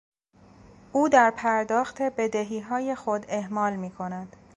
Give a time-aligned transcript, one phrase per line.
[0.91, 4.35] او در پرداخت بدهیهای خود اهمال میکند.